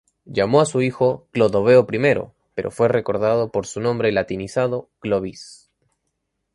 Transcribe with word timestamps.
Llamó 0.25 0.61
a 0.61 0.65
su 0.65 0.81
hijo 0.81 1.27
Clodoveo 1.31 1.85
I, 1.87 2.19
pero 2.55 2.71
fue 2.71 2.87
recordado 2.87 3.51
por 3.51 3.67
su 3.67 3.79
nombre 3.81 4.11
latinizado, 4.11 4.89
"Clovis". 4.99 5.69